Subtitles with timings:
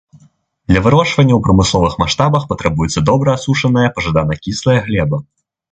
[0.71, 5.17] Для вырошчвання ў прамысловых маштабах патрабуецца добра асушаная, пажадана кіслая глеба.